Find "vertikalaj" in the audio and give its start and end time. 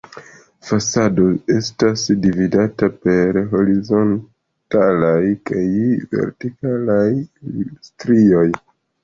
6.17-7.07